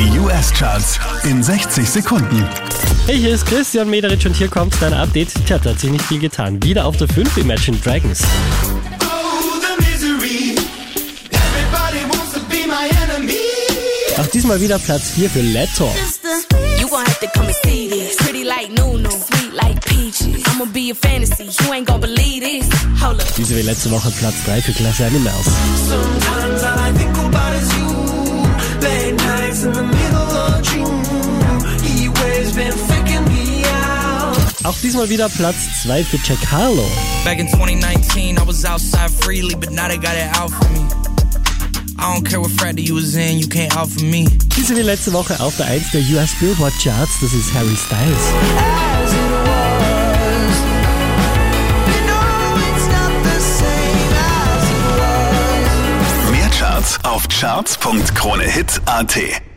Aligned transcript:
Die 0.00 0.18
US-Charts 0.18 0.98
in 1.24 1.42
60 1.42 1.86
Sekunden. 1.86 2.48
Hey, 3.04 3.18
hier 3.18 3.34
ist 3.34 3.44
Christian 3.44 3.90
Mederich 3.90 4.26
und 4.26 4.34
hier 4.34 4.48
kommt 4.48 4.74
dein 4.80 4.94
Update. 4.94 5.28
Tja, 5.44 5.58
da 5.58 5.70
hat 5.70 5.78
sich 5.78 5.90
nicht 5.90 6.06
viel 6.06 6.18
getan. 6.18 6.62
Wieder 6.62 6.86
auf 6.86 6.96
der 6.96 7.06
5 7.06 7.36
Imagine 7.36 7.76
Dragons. 7.76 8.22
Auch 14.18 14.26
diesmal 14.28 14.58
wieder 14.62 14.78
Platz 14.78 15.10
4 15.10 15.28
für 15.28 15.42
Leto. 15.42 15.94
You 16.80 16.88
gon' 16.88 17.04
have 17.04 17.20
to 17.20 17.26
come 17.34 17.48
and 17.48 17.56
see 17.62 17.90
this. 17.90 18.16
Pretty 18.16 18.44
like 18.44 18.70
Nunu, 18.70 19.10
sweet 19.10 19.52
like 19.52 19.84
peaches. 19.84 20.42
I'ma 20.46 20.64
be 20.72 20.92
a 20.92 20.94
fantasy, 20.94 21.44
you 21.44 21.74
ain't 21.74 21.86
gon' 21.86 22.00
believe 22.00 22.40
this. 22.40 22.66
Hold 23.02 23.20
up. 23.20 23.34
Diese 23.36 23.54
wie 23.54 23.62
letzte 23.62 23.90
Woche 23.90 24.10
Platz 24.18 24.36
3 24.46 24.62
für 24.62 24.72
Class 24.72 25.02
Animals. 25.02 25.46
Diesmal 34.82 35.08
wieder 35.08 35.28
Platz 35.28 35.82
2 35.82 36.04
für 36.04 36.18
Jack 36.24 36.38
Harlow. 36.50 36.88
Back 37.24 37.38
in 37.38 37.48
2019, 37.48 38.36
I 38.36 38.46
was 38.46 38.64
outside 38.64 39.10
freely, 39.10 39.54
but 39.54 39.70
now 39.70 39.88
they 39.88 39.96
got 39.96 40.14
it 40.14 40.36
out 40.38 40.50
for 40.50 40.68
me. 40.70 40.80
I 41.98 42.14
don't 42.14 42.24
care 42.24 42.40
what 42.40 42.50
frat 42.52 42.78
you 42.78 42.94
was 42.94 43.14
in, 43.14 43.38
you 43.38 43.46
can't 43.46 43.76
out 43.76 43.88
for 43.88 44.04
me. 44.04 44.26
Diese 44.56 44.76
wie 44.76 44.82
letzte 44.82 45.12
Woche 45.12 45.38
auf 45.40 45.56
der 45.56 45.66
1 45.66 45.90
der 45.90 46.00
US 46.02 46.30
Billboard 46.40 46.72
Charts, 46.82 47.20
das 47.20 47.32
ist 47.32 47.52
Harry 47.52 47.76
Styles. 47.76 48.32
Auf 57.02 57.28
charts.kronehit.at. 57.28 59.49